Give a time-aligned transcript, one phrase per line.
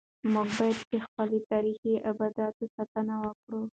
[0.33, 3.61] موږ باید د خپلو تاریخي ابداتو ساتنه وکړو.